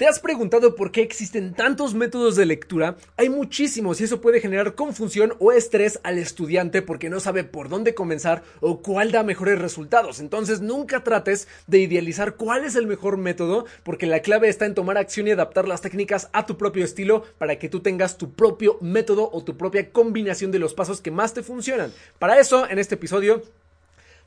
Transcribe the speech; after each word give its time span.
¿Te 0.00 0.08
has 0.08 0.18
preguntado 0.18 0.76
por 0.76 0.92
qué 0.92 1.02
existen 1.02 1.52
tantos 1.52 1.92
métodos 1.92 2.34
de 2.34 2.46
lectura? 2.46 2.96
Hay 3.18 3.28
muchísimos 3.28 4.00
y 4.00 4.04
eso 4.04 4.22
puede 4.22 4.40
generar 4.40 4.74
confusión 4.74 5.34
o 5.40 5.52
estrés 5.52 6.00
al 6.02 6.16
estudiante 6.16 6.80
porque 6.80 7.10
no 7.10 7.20
sabe 7.20 7.44
por 7.44 7.68
dónde 7.68 7.94
comenzar 7.94 8.42
o 8.62 8.80
cuál 8.80 9.12
da 9.12 9.22
mejores 9.24 9.58
resultados. 9.58 10.18
Entonces 10.18 10.62
nunca 10.62 11.04
trates 11.04 11.48
de 11.66 11.80
idealizar 11.80 12.36
cuál 12.36 12.64
es 12.64 12.76
el 12.76 12.86
mejor 12.86 13.18
método 13.18 13.66
porque 13.82 14.06
la 14.06 14.20
clave 14.20 14.48
está 14.48 14.64
en 14.64 14.74
tomar 14.74 14.96
acción 14.96 15.28
y 15.28 15.32
adaptar 15.32 15.68
las 15.68 15.82
técnicas 15.82 16.30
a 16.32 16.46
tu 16.46 16.56
propio 16.56 16.82
estilo 16.82 17.24
para 17.36 17.58
que 17.58 17.68
tú 17.68 17.80
tengas 17.80 18.16
tu 18.16 18.32
propio 18.32 18.78
método 18.80 19.28
o 19.30 19.44
tu 19.44 19.58
propia 19.58 19.92
combinación 19.92 20.50
de 20.50 20.60
los 20.60 20.72
pasos 20.72 21.02
que 21.02 21.10
más 21.10 21.34
te 21.34 21.42
funcionan. 21.42 21.92
Para 22.18 22.40
eso, 22.40 22.66
en 22.70 22.78
este 22.78 22.94
episodio, 22.94 23.42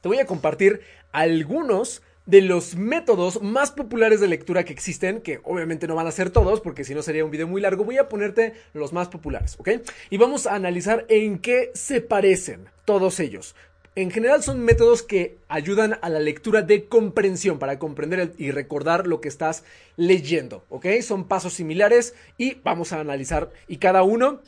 te 0.01 0.07
voy 0.07 0.19
a 0.19 0.27
compartir 0.27 0.81
algunos 1.11 2.03
de 2.25 2.41
los 2.41 2.75
métodos 2.75 3.41
más 3.41 3.71
populares 3.71 4.21
de 4.21 4.27
lectura 4.27 4.63
que 4.63 4.73
existen, 4.73 5.21
que 5.21 5.41
obviamente 5.43 5.87
no 5.87 5.95
van 5.95 6.07
a 6.07 6.11
ser 6.11 6.29
todos, 6.29 6.61
porque 6.61 6.83
si 6.83 6.95
no 6.95 7.01
sería 7.01 7.25
un 7.25 7.31
video 7.31 7.47
muy 7.47 7.61
largo, 7.61 7.83
voy 7.83 7.97
a 7.97 8.07
ponerte 8.07 8.53
los 8.73 8.93
más 8.93 9.09
populares, 9.09 9.55
¿ok? 9.59 9.69
Y 10.09 10.17
vamos 10.17 10.47
a 10.47 10.55
analizar 10.55 11.05
en 11.09 11.39
qué 11.39 11.71
se 11.73 12.01
parecen 12.01 12.69
todos 12.85 13.19
ellos. 13.19 13.55
En 13.95 14.09
general 14.09 14.41
son 14.41 14.59
métodos 14.61 15.03
que 15.03 15.37
ayudan 15.49 15.99
a 16.01 16.09
la 16.09 16.19
lectura 16.19 16.63
de 16.63 16.85
comprensión 16.85 17.59
para 17.59 17.77
comprender 17.77 18.33
y 18.39 18.49
recordar 18.49 19.05
lo 19.05 19.21
que 19.21 19.27
estás 19.27 19.63
leyendo, 19.97 20.65
¿ok? 20.69 20.87
Son 21.01 21.27
pasos 21.27 21.53
similares 21.53 22.15
y 22.37 22.55
vamos 22.63 22.91
a 22.91 22.99
analizar 22.99 23.51
y 23.67 23.77
cada 23.77 24.01
uno 24.01 24.41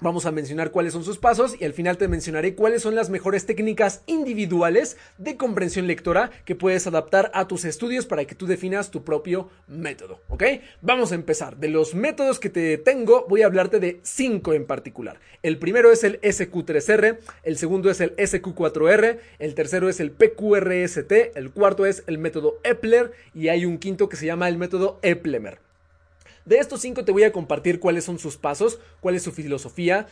Vamos 0.00 0.26
a 0.26 0.32
mencionar 0.32 0.72
cuáles 0.72 0.92
son 0.92 1.04
sus 1.04 1.18
pasos 1.18 1.54
y 1.60 1.64
al 1.64 1.72
final 1.72 1.98
te 1.98 2.08
mencionaré 2.08 2.54
cuáles 2.54 2.82
son 2.82 2.94
las 2.94 3.10
mejores 3.10 3.46
técnicas 3.46 4.02
individuales 4.06 4.96
de 5.18 5.36
comprensión 5.36 5.86
lectora 5.86 6.30
que 6.44 6.56
puedes 6.56 6.86
adaptar 6.86 7.30
a 7.32 7.46
tus 7.46 7.64
estudios 7.64 8.04
para 8.04 8.24
que 8.24 8.34
tú 8.34 8.46
definas 8.46 8.90
tu 8.90 9.04
propio 9.04 9.50
método, 9.68 10.20
¿ok? 10.28 10.44
Vamos 10.82 11.12
a 11.12 11.14
empezar. 11.14 11.56
De 11.58 11.68
los 11.68 11.94
métodos 11.94 12.40
que 12.40 12.50
te 12.50 12.76
tengo, 12.78 13.26
voy 13.28 13.42
a 13.42 13.46
hablarte 13.46 13.78
de 13.78 14.00
cinco 14.02 14.52
en 14.52 14.66
particular. 14.66 15.20
El 15.42 15.58
primero 15.58 15.92
es 15.92 16.02
el 16.02 16.20
SQ3R, 16.20 17.18
el 17.44 17.56
segundo 17.56 17.90
es 17.90 18.00
el 18.00 18.16
SQ4R, 18.16 19.18
el 19.38 19.54
tercero 19.54 19.88
es 19.88 20.00
el 20.00 20.10
PQRST, 20.10 21.12
el 21.36 21.50
cuarto 21.52 21.86
es 21.86 22.02
el 22.06 22.18
método 22.18 22.58
Epler 22.64 23.12
y 23.32 23.48
hay 23.48 23.64
un 23.64 23.78
quinto 23.78 24.08
que 24.08 24.16
se 24.16 24.26
llama 24.26 24.48
el 24.48 24.58
método 24.58 24.98
Eplemer. 25.02 25.58
De 26.44 26.58
estos 26.58 26.82
cinco 26.82 27.04
te 27.04 27.12
voy 27.12 27.22
a 27.22 27.32
compartir 27.32 27.80
cuáles 27.80 28.04
son 28.04 28.18
sus 28.18 28.36
pasos, 28.36 28.78
cuál 29.00 29.14
es 29.14 29.22
su 29.22 29.32
filosofía, 29.32 30.06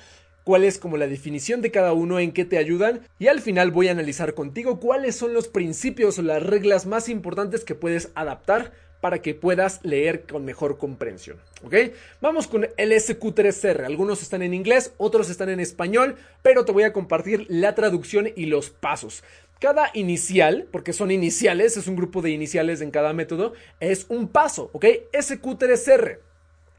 cuál 0.44 0.64
es 0.64 0.78
como 0.78 0.96
la 0.96 1.06
definición 1.06 1.60
de 1.60 1.70
cada 1.70 1.92
uno, 1.92 2.18
en 2.18 2.32
qué 2.32 2.44
te 2.44 2.58
ayudan 2.58 3.02
y 3.18 3.26
al 3.26 3.40
final 3.40 3.70
voy 3.70 3.88
a 3.88 3.92
analizar 3.92 4.34
contigo 4.34 4.80
cuáles 4.80 5.14
son 5.14 5.34
los 5.34 5.48
principios 5.48 6.18
o 6.18 6.22
las 6.22 6.42
reglas 6.42 6.86
más 6.86 7.08
importantes 7.08 7.64
que 7.64 7.74
puedes 7.74 8.10
adaptar 8.14 8.72
para 9.02 9.20
que 9.20 9.34
puedas 9.34 9.80
leer 9.82 10.22
con 10.26 10.44
mejor 10.44 10.78
comprensión. 10.78 11.36
¿Ok? 11.64 11.74
Vamos 12.20 12.46
con 12.46 12.68
el 12.76 12.92
SQ3R. 12.92 13.84
Algunos 13.84 14.22
están 14.22 14.42
en 14.42 14.54
inglés, 14.54 14.92
otros 14.96 15.28
están 15.28 15.48
en 15.48 15.58
español, 15.58 16.14
pero 16.40 16.64
te 16.64 16.70
voy 16.70 16.84
a 16.84 16.92
compartir 16.92 17.44
la 17.48 17.74
traducción 17.74 18.28
y 18.36 18.46
los 18.46 18.70
pasos. 18.70 19.24
Cada 19.62 19.92
inicial, 19.94 20.66
porque 20.72 20.92
son 20.92 21.12
iniciales, 21.12 21.76
es 21.76 21.86
un 21.86 21.94
grupo 21.94 22.20
de 22.20 22.30
iniciales 22.30 22.80
en 22.80 22.90
cada 22.90 23.12
método, 23.12 23.52
es 23.78 24.06
un 24.08 24.26
paso, 24.26 24.70
¿ok? 24.72 24.84
SQ3R. 25.12 26.18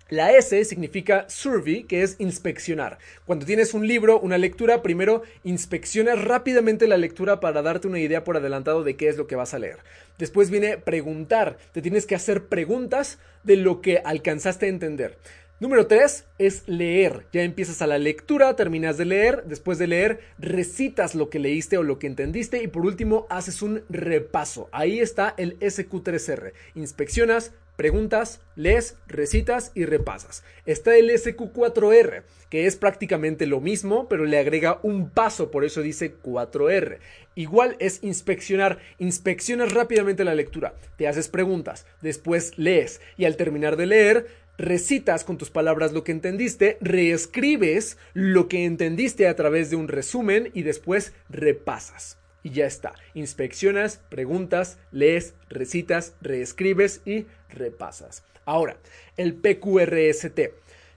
La 0.09 0.33
S 0.33 0.65
significa 0.65 1.23
survey, 1.29 1.85
que 1.85 2.03
es 2.03 2.17
inspeccionar. 2.19 2.97
Cuando 3.25 3.45
tienes 3.45 3.73
un 3.73 3.87
libro, 3.87 4.19
una 4.19 4.37
lectura, 4.37 4.81
primero 4.81 5.23
inspeccionas 5.45 6.21
rápidamente 6.21 6.89
la 6.89 6.97
lectura 6.97 7.39
para 7.39 7.61
darte 7.61 7.87
una 7.87 8.01
idea 8.01 8.25
por 8.25 8.35
adelantado 8.35 8.83
de 8.83 8.97
qué 8.97 9.07
es 9.07 9.15
lo 9.15 9.27
que 9.27 9.37
vas 9.37 9.53
a 9.53 9.59
leer. 9.59 9.77
Después 10.17 10.49
viene 10.49 10.77
preguntar, 10.77 11.57
te 11.71 11.81
tienes 11.81 12.05
que 12.05 12.15
hacer 12.15 12.47
preguntas 12.47 13.17
de 13.43 13.55
lo 13.55 13.79
que 13.79 14.01
alcanzaste 14.03 14.65
a 14.65 14.69
entender. 14.69 15.17
Número 15.63 15.87
3 15.87 16.25
es 16.39 16.67
leer. 16.67 17.25
Ya 17.31 17.41
empiezas 17.43 17.81
a 17.81 17.87
la 17.87 17.97
lectura, 17.97 18.53
terminas 18.57 18.97
de 18.97 19.05
leer, 19.05 19.45
después 19.45 19.77
de 19.77 19.87
leer 19.87 20.19
recitas 20.37 21.15
lo 21.15 21.29
que 21.29 21.39
leíste 21.39 21.77
o 21.77 21.83
lo 21.83 21.99
que 21.99 22.07
entendiste 22.07 22.61
y 22.61 22.67
por 22.67 22.85
último 22.85 23.27
haces 23.29 23.61
un 23.61 23.81
repaso. 23.87 24.67
Ahí 24.73 24.99
está 24.99 25.33
el 25.37 25.57
SQ3R. 25.59 26.51
Inspeccionas, 26.75 27.53
preguntas, 27.77 28.41
lees, 28.57 28.97
recitas 29.07 29.71
y 29.73 29.85
repasas. 29.85 30.43
Está 30.65 30.97
el 30.97 31.09
SQ4R, 31.09 32.23
que 32.49 32.65
es 32.65 32.75
prácticamente 32.75 33.47
lo 33.47 33.61
mismo, 33.61 34.07
pero 34.09 34.25
le 34.25 34.39
agrega 34.39 34.79
un 34.83 35.09
paso, 35.09 35.49
por 35.49 35.63
eso 35.63 35.81
dice 35.81 36.15
4R. 36.21 36.99
Igual 37.35 37.75
es 37.79 38.03
inspeccionar, 38.03 38.79
inspeccionas 38.99 39.73
rápidamente 39.73 40.23
la 40.23 40.35
lectura, 40.35 40.75
te 40.97 41.07
haces 41.07 41.29
preguntas, 41.29 41.85
después 42.01 42.57
lees 42.57 43.01
y 43.17 43.25
al 43.25 43.37
terminar 43.37 43.75
de 43.75 43.87
leer 43.87 44.27
recitas 44.63 45.23
con 45.23 45.37
tus 45.37 45.49
palabras 45.49 45.91
lo 45.91 46.03
que 46.03 46.11
entendiste, 46.11 46.77
reescribes 46.81 47.97
lo 48.13 48.47
que 48.47 48.65
entendiste 48.65 49.27
a 49.27 49.35
través 49.35 49.69
de 49.69 49.75
un 49.75 49.87
resumen 49.87 50.49
y 50.53 50.63
después 50.63 51.13
repasas. 51.29 52.17
Y 52.43 52.51
ya 52.51 52.65
está. 52.65 52.93
Inspeccionas, 53.13 54.01
preguntas, 54.09 54.77
lees, 54.91 55.33
recitas, 55.49 56.15
reescribes 56.21 57.01
y 57.05 57.25
repasas. 57.49 58.23
Ahora, 58.45 58.77
el 59.15 59.35
PQRST 59.35 60.39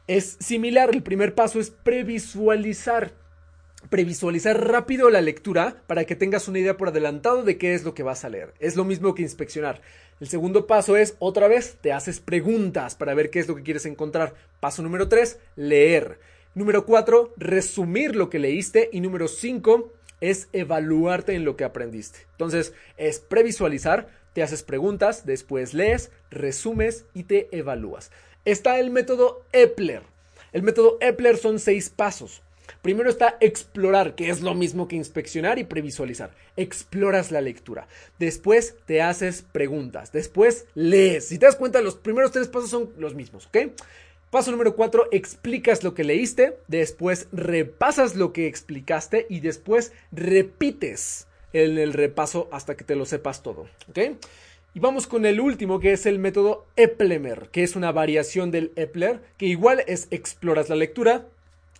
es 0.06 0.36
similar. 0.40 0.90
El 0.92 1.02
primer 1.02 1.34
paso 1.34 1.60
es 1.60 1.70
previsualizar 1.70 3.12
previsualizar 3.90 4.68
rápido 4.68 5.10
la 5.10 5.20
lectura 5.20 5.82
para 5.86 6.04
que 6.04 6.16
tengas 6.16 6.48
una 6.48 6.58
idea 6.58 6.76
por 6.76 6.88
adelantado 6.88 7.42
de 7.42 7.58
qué 7.58 7.74
es 7.74 7.84
lo 7.84 7.94
que 7.94 8.02
vas 8.02 8.24
a 8.24 8.28
leer. 8.28 8.54
Es 8.58 8.76
lo 8.76 8.84
mismo 8.84 9.14
que 9.14 9.22
inspeccionar. 9.22 9.80
El 10.20 10.28
segundo 10.28 10.66
paso 10.66 10.96
es, 10.96 11.14
otra 11.18 11.48
vez, 11.48 11.76
te 11.80 11.92
haces 11.92 12.20
preguntas 12.20 12.94
para 12.94 13.14
ver 13.14 13.30
qué 13.30 13.38
es 13.38 13.48
lo 13.48 13.54
que 13.54 13.62
quieres 13.62 13.86
encontrar. 13.86 14.34
Paso 14.60 14.82
número 14.82 15.08
3, 15.08 15.38
leer. 15.56 16.18
Número 16.54 16.86
4, 16.86 17.34
resumir 17.36 18.16
lo 18.16 18.30
que 18.30 18.38
leíste. 18.38 18.88
Y 18.92 19.00
número 19.00 19.28
5, 19.28 19.92
es 20.20 20.48
evaluarte 20.52 21.34
en 21.34 21.44
lo 21.44 21.56
que 21.56 21.64
aprendiste. 21.64 22.20
Entonces, 22.32 22.72
es 22.96 23.18
previsualizar, 23.18 24.08
te 24.32 24.42
haces 24.42 24.62
preguntas, 24.62 25.26
después 25.26 25.74
lees, 25.74 26.10
resumes 26.30 27.04
y 27.14 27.24
te 27.24 27.48
evalúas. 27.56 28.10
Está 28.44 28.78
el 28.78 28.90
método 28.90 29.44
Epler. 29.52 30.02
El 30.52 30.62
método 30.62 30.98
Epler 31.00 31.36
son 31.36 31.58
seis 31.58 31.90
pasos. 31.90 32.42
Primero 32.82 33.10
está 33.10 33.36
explorar, 33.40 34.14
que 34.14 34.30
es 34.30 34.40
lo 34.40 34.54
mismo 34.54 34.88
que 34.88 34.96
inspeccionar 34.96 35.58
y 35.58 35.64
previsualizar. 35.64 36.30
Exploras 36.56 37.30
la 37.30 37.40
lectura. 37.40 37.88
Después 38.18 38.76
te 38.86 39.02
haces 39.02 39.42
preguntas. 39.52 40.12
Después 40.12 40.66
lees. 40.74 41.28
Si 41.28 41.38
te 41.38 41.46
das 41.46 41.56
cuenta, 41.56 41.80
los 41.80 41.96
primeros 41.96 42.32
tres 42.32 42.48
pasos 42.48 42.70
son 42.70 42.90
los 42.98 43.14
mismos, 43.14 43.46
¿ok? 43.46 43.72
Paso 44.30 44.50
número 44.50 44.74
cuatro, 44.74 45.06
explicas 45.12 45.84
lo 45.84 45.94
que 45.94 46.02
leíste, 46.02 46.58
después 46.66 47.28
repasas 47.32 48.16
lo 48.16 48.32
que 48.32 48.48
explicaste 48.48 49.26
y 49.30 49.40
después 49.40 49.92
repites 50.10 51.28
en 51.52 51.78
el 51.78 51.92
repaso 51.92 52.48
hasta 52.50 52.76
que 52.76 52.84
te 52.84 52.96
lo 52.96 53.06
sepas 53.06 53.42
todo, 53.42 53.68
¿ok? 53.88 53.98
Y 54.74 54.80
vamos 54.80 55.06
con 55.06 55.24
el 55.24 55.40
último, 55.40 55.80
que 55.80 55.92
es 55.92 56.04
el 56.04 56.18
método 56.18 56.66
Eplemer, 56.76 57.48
que 57.50 57.62
es 57.62 57.76
una 57.76 57.92
variación 57.92 58.50
del 58.50 58.72
Epler, 58.76 59.20
que 59.38 59.46
igual 59.46 59.82
es 59.86 60.06
exploras 60.10 60.68
la 60.68 60.76
lectura, 60.76 61.28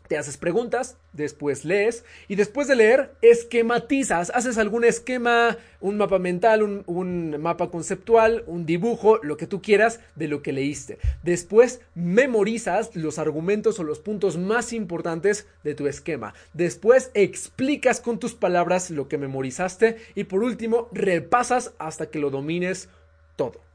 te 0.09 0.19
haces 0.19 0.37
preguntas, 0.37 0.97
después 1.13 1.65
lees 1.65 2.05
y 2.29 2.37
después 2.37 2.69
de 2.69 2.77
leer 2.77 3.15
esquematizas, 3.23 4.31
haces 4.35 4.59
algún 4.59 4.85
esquema, 4.85 5.57
un 5.81 5.97
mapa 5.97 6.19
mental, 6.19 6.63
un, 6.63 7.41
mapa 7.41 7.71
conceptual, 7.71 8.45
un 8.47 8.67
dibujo, 8.67 9.19
lo 9.23 9.37
que 9.37 9.47
tú 9.47 9.63
quieras 9.63 10.01
de 10.15 10.29
lo 10.29 10.43
que 10.43 10.53
leíste. 10.53 10.99
Después 11.23 11.81
memorizas 11.95 12.95
los 12.95 13.19
argumentos 13.19 13.79
o 13.79 13.85
los 13.85 14.01
puntos 14.01 14.37
más 14.37 14.73
importantes 14.73 15.47
de 15.65 15.75
tu 15.75 15.87
esquema. 15.87 16.35
Después 16.53 17.11
explicas 17.15 18.01
con 18.01 18.19
tus 18.19 18.35
palabras 18.35 18.91
lo 18.91 19.09
que 19.09 19.19
memorizaste 19.19 19.97
y 20.15 20.25
por 20.25 20.43
último 20.43 20.89
repasas 20.93 21.75
hasta 21.79 22.11
que 22.11 22.19
lo 22.19 22.31
domines 22.31 22.89
todo. 23.37 23.67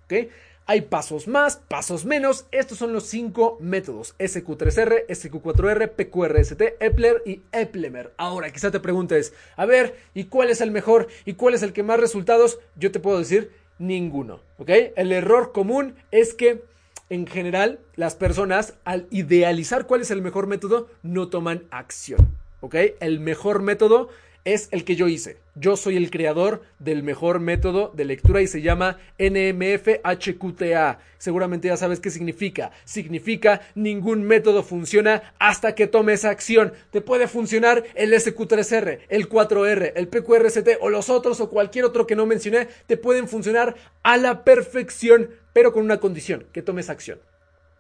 Hay 0.65 0.81
pasos 0.81 1.27
más, 1.27 1.57
pasos 1.57 2.05
menos. 2.05 2.45
Estos 2.51 2.77
son 2.77 2.93
los 2.93 3.05
cinco 3.05 3.57
métodos: 3.59 4.15
SQ3R, 4.19 5.07
SQ4R, 5.07 5.89
PQRST, 5.89 6.61
Epler 6.79 7.23
y 7.25 7.41
Eplemer. 7.51 8.13
Ahora, 8.17 8.51
quizá 8.51 8.71
te 8.71 8.79
preguntes, 8.79 9.33
a 9.55 9.65
ver, 9.65 9.95
¿y 10.13 10.25
cuál 10.25 10.49
es 10.49 10.61
el 10.61 10.71
mejor? 10.71 11.07
¿Y 11.25 11.33
cuál 11.33 11.53
es 11.53 11.63
el 11.63 11.73
que 11.73 11.83
más 11.83 11.99
resultados? 11.99 12.59
Yo 12.75 12.91
te 12.91 12.99
puedo 12.99 13.19
decir 13.19 13.51
ninguno. 13.79 14.41
¿Ok? 14.57 14.69
El 14.95 15.11
error 15.11 15.51
común 15.51 15.95
es 16.11 16.33
que 16.33 16.63
en 17.09 17.27
general 17.27 17.79
las 17.95 18.15
personas 18.15 18.75
al 18.85 19.07
idealizar 19.11 19.85
cuál 19.87 20.01
es 20.01 20.11
el 20.11 20.21
mejor 20.21 20.47
método 20.47 20.87
no 21.03 21.27
toman 21.27 21.63
acción. 21.71 22.41
¿ok? 22.61 22.75
El 22.99 23.19
mejor 23.19 23.61
método 23.61 24.09
es 24.45 24.69
el 24.71 24.83
que 24.83 24.95
yo 24.95 25.07
hice. 25.07 25.37
Yo 25.55 25.75
soy 25.75 25.97
el 25.97 26.09
creador 26.09 26.63
del 26.79 27.03
mejor 27.03 27.39
método 27.39 27.91
de 27.93 28.05
lectura 28.05 28.41
y 28.41 28.47
se 28.47 28.61
llama 28.61 28.97
NMFHQTA. 29.19 30.99
Seguramente 31.17 31.67
ya 31.67 31.77
sabes 31.77 31.99
qué 31.99 32.09
significa. 32.09 32.71
Significa 32.85 33.61
ningún 33.75 34.23
método 34.23 34.63
funciona 34.63 35.33
hasta 35.39 35.75
que 35.75 35.87
tomes 35.87 36.25
acción. 36.25 36.73
Te 36.91 37.01
puede 37.01 37.27
funcionar 37.27 37.83
el 37.95 38.13
SQ3R, 38.13 38.99
el 39.09 39.29
4R, 39.29 39.91
el 39.95 40.07
PQRST 40.07 40.69
o 40.79 40.89
los 40.89 41.09
otros 41.09 41.41
o 41.41 41.49
cualquier 41.49 41.85
otro 41.85 42.07
que 42.07 42.15
no 42.15 42.25
mencioné. 42.25 42.67
Te 42.87 42.97
pueden 42.97 43.27
funcionar 43.27 43.75
a 44.03 44.17
la 44.17 44.43
perfección, 44.43 45.29
pero 45.53 45.73
con 45.73 45.83
una 45.83 45.99
condición, 45.99 46.45
que 46.53 46.61
tomes 46.61 46.89
acción. 46.89 47.19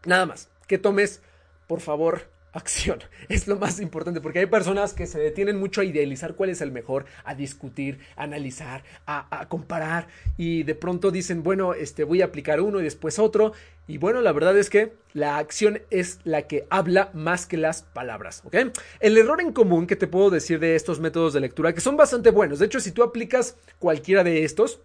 Nada 0.05 0.25
más, 0.25 0.49
que 0.67 0.77
tomes, 0.77 1.21
por 1.67 1.79
favor, 1.79 2.27
acción. 2.53 2.99
Es 3.29 3.47
lo 3.47 3.55
más 3.55 3.79
importante 3.79 4.19
porque 4.19 4.39
hay 4.39 4.45
personas 4.45 4.93
que 4.93 5.07
se 5.07 5.19
detienen 5.19 5.59
mucho 5.59 5.81
a 5.81 5.85
idealizar 5.85 6.35
cuál 6.35 6.49
es 6.49 6.61
el 6.61 6.71
mejor, 6.71 7.05
a 7.23 7.33
discutir, 7.33 7.99
a 8.15 8.23
analizar, 8.23 8.83
a, 9.05 9.47
comparar 9.47 10.07
y 10.37 10.63
de 10.63 10.75
pronto 10.75 11.11
dicen, 11.11 11.43
bueno, 11.43 11.73
este 11.73 12.03
voy 12.03 12.21
a 12.21 12.25
aplicar 12.25 12.59
uno 12.59 12.79
y 12.79 12.83
después 12.83 13.19
otro. 13.19 13.53
Y 13.87 13.97
bueno, 13.97 14.21
la 14.21 14.31
verdad 14.31 14.57
es 14.57 14.69
que 14.69 14.93
la 15.13 15.37
acción 15.37 15.81
es 15.89 16.19
la 16.23 16.43
que 16.43 16.65
habla 16.69 17.09
más 17.13 17.45
que 17.45 17.57
las 17.57 17.83
palabras, 17.83 18.41
¿ok? 18.45 18.55
El 18.99 19.17
error 19.17 19.41
en 19.41 19.53
común 19.53 19.87
que 19.87 19.95
te 19.95 20.07
puedo 20.07 20.29
decir 20.29 20.59
de 20.59 20.75
estos 20.75 20.99
métodos 20.99 21.33
de 21.33 21.39
lectura, 21.39 21.73
que 21.73 21.81
son 21.81 21.97
bastante 21.97 22.31
buenos, 22.31 22.59
de 22.59 22.65
hecho, 22.65 22.79
si 22.79 22.91
tú 22.91 23.03
aplicas 23.03 23.57
cualquiera 23.79 24.23
de 24.23 24.43
estos, 24.43 24.79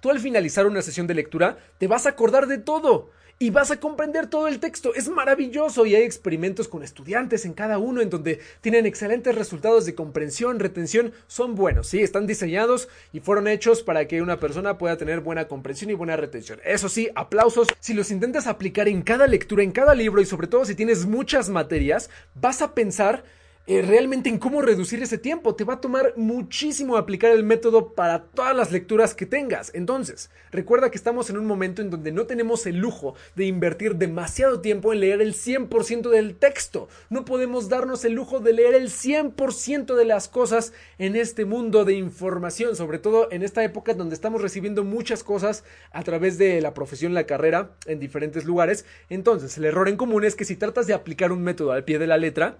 tú 0.00 0.10
al 0.10 0.20
finalizar 0.20 0.66
una 0.66 0.82
sesión 0.82 1.06
de 1.06 1.14
lectura 1.14 1.58
te 1.78 1.88
vas 1.88 2.06
a 2.06 2.10
acordar 2.10 2.46
de 2.46 2.58
todo 2.58 3.10
y 3.38 3.50
vas 3.50 3.70
a 3.70 3.80
comprender 3.80 4.28
todo 4.28 4.48
el 4.48 4.60
texto. 4.60 4.94
Es 4.94 5.08
maravilloso 5.08 5.86
y 5.86 5.94
hay 5.94 6.02
experimentos 6.02 6.68
con 6.68 6.82
estudiantes 6.82 7.44
en 7.44 7.52
cada 7.52 7.78
uno 7.78 8.00
en 8.00 8.10
donde 8.10 8.40
tienen 8.60 8.86
excelentes 8.86 9.34
resultados 9.34 9.84
de 9.84 9.94
comprensión, 9.94 10.58
retención, 10.58 11.12
son 11.26 11.54
buenos, 11.54 11.88
sí, 11.88 12.00
están 12.00 12.26
diseñados 12.26 12.88
y 13.12 13.20
fueron 13.20 13.48
hechos 13.48 13.82
para 13.82 14.06
que 14.08 14.22
una 14.22 14.40
persona 14.40 14.78
pueda 14.78 14.96
tener 14.96 15.20
buena 15.20 15.48
comprensión 15.48 15.90
y 15.90 15.94
buena 15.94 16.16
retención. 16.16 16.60
Eso 16.64 16.88
sí, 16.88 17.10
aplausos. 17.14 17.68
Si 17.80 17.94
los 17.94 18.10
intentas 18.10 18.46
aplicar 18.46 18.88
en 18.88 19.02
cada 19.02 19.26
lectura, 19.26 19.62
en 19.62 19.72
cada 19.72 19.94
libro 19.94 20.20
y 20.20 20.26
sobre 20.26 20.46
todo 20.46 20.64
si 20.64 20.74
tienes 20.74 21.06
muchas 21.06 21.48
materias, 21.48 22.10
vas 22.34 22.62
a 22.62 22.74
pensar 22.74 23.24
eh, 23.68 23.82
realmente 23.82 24.28
en 24.28 24.38
cómo 24.38 24.62
reducir 24.62 25.02
ese 25.02 25.18
tiempo. 25.18 25.56
Te 25.56 25.64
va 25.64 25.74
a 25.74 25.80
tomar 25.80 26.12
muchísimo 26.16 26.96
aplicar 26.96 27.32
el 27.32 27.42
método 27.42 27.94
para 27.94 28.22
todas 28.22 28.56
las 28.56 28.70
lecturas 28.70 29.14
que 29.14 29.26
tengas. 29.26 29.72
Entonces, 29.74 30.30
recuerda 30.52 30.90
que 30.90 30.96
estamos 30.96 31.30
en 31.30 31.36
un 31.36 31.46
momento 31.46 31.82
en 31.82 31.90
donde 31.90 32.12
no 32.12 32.26
tenemos 32.26 32.64
el 32.66 32.76
lujo 32.76 33.14
de 33.34 33.46
invertir 33.46 33.96
demasiado 33.96 34.60
tiempo 34.60 34.92
en 34.92 35.00
leer 35.00 35.20
el 35.20 35.34
100% 35.34 36.10
del 36.10 36.36
texto. 36.36 36.88
No 37.10 37.24
podemos 37.24 37.68
darnos 37.68 38.04
el 38.04 38.12
lujo 38.12 38.38
de 38.38 38.52
leer 38.52 38.74
el 38.74 38.88
100% 38.88 39.94
de 39.96 40.04
las 40.04 40.28
cosas 40.28 40.72
en 40.98 41.16
este 41.16 41.44
mundo 41.44 41.84
de 41.84 41.94
información, 41.94 42.76
sobre 42.76 43.00
todo 43.00 43.30
en 43.32 43.42
esta 43.42 43.64
época 43.64 43.94
donde 43.94 44.14
estamos 44.14 44.42
recibiendo 44.42 44.84
muchas 44.84 45.24
cosas 45.24 45.64
a 45.90 46.04
través 46.04 46.38
de 46.38 46.60
la 46.60 46.72
profesión, 46.72 47.14
la 47.14 47.26
carrera, 47.26 47.72
en 47.86 47.98
diferentes 47.98 48.44
lugares. 48.44 48.84
Entonces, 49.10 49.58
el 49.58 49.64
error 49.64 49.88
en 49.88 49.96
común 49.96 50.24
es 50.24 50.36
que 50.36 50.44
si 50.44 50.54
tratas 50.54 50.86
de 50.86 50.94
aplicar 50.94 51.32
un 51.32 51.42
método 51.42 51.72
al 51.72 51.84
pie 51.84 51.98
de 51.98 52.06
la 52.06 52.16
letra, 52.16 52.58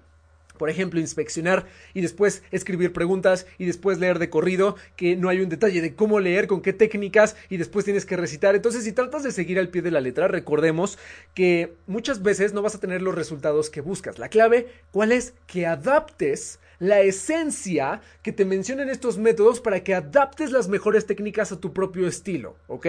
por 0.57 0.71
ejemplo, 0.71 1.01
inspeccionar 1.01 1.67
y 1.95 2.01
después 2.01 2.43
escribir 2.51 2.93
preguntas 2.93 3.47
y 3.59 3.67
después 3.67 3.99
leer 3.99 4.19
de 4.19 4.31
corrido, 4.31 4.77
que 4.97 5.17
no 5.17 5.29
hay 5.29 5.41
un 5.41 5.49
detalle 5.49 5.81
de 5.81 5.95
cómo 5.95 6.21
leer, 6.21 6.47
con 6.47 6.63
qué 6.63 6.73
técnicas 6.73 7.37
y 7.49 7.57
después 7.57 7.85
tienes 7.85 8.07
que 8.07 8.17
recitar. 8.17 8.55
Entonces, 8.55 8.85
si 8.85 8.93
tratas 8.93 9.23
de 9.23 9.33
seguir 9.33 9.59
al 9.59 9.69
pie 9.69 9.83
de 9.83 9.91
la 9.91 10.01
letra, 10.01 10.29
recordemos 10.29 10.99
que 11.35 11.75
muchas 11.87 12.23
veces 12.23 12.53
no 12.53 12.63
vas 12.63 12.75
a 12.75 12.81
tener 12.81 13.03
los 13.03 13.15
resultados 13.15 13.71
que 13.71 13.81
buscas. 13.81 14.19
La 14.19 14.29
clave, 14.29 14.69
¿cuál 14.91 15.13
es? 15.13 15.35
Que 15.47 15.67
adaptes 15.67 16.59
la 16.79 17.01
esencia 17.01 18.01
que 18.23 18.33
te 18.33 18.45
mencionan 18.45 18.89
estos 18.89 19.19
métodos 19.19 19.61
para 19.61 19.83
que 19.83 19.95
adaptes 19.95 20.51
las 20.51 20.69
mejores 20.69 21.07
técnicas 21.07 21.53
a 21.53 21.61
tu 21.61 21.73
propio 21.73 22.07
estilo, 22.07 22.57
¿ok? 22.67 22.87